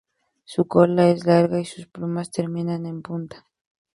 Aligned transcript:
Su 0.45 0.67
cola 0.67 1.09
es 1.11 1.27
larga 1.27 1.59
y 1.59 1.65
sus 1.65 1.85
plumas 1.85 2.31
terminan 2.31 2.87
en 2.87 3.03
punta. 3.03 3.45